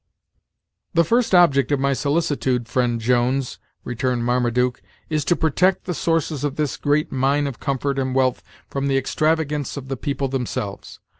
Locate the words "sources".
5.93-6.43